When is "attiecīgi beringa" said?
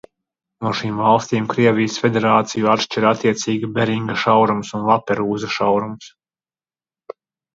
3.09-4.15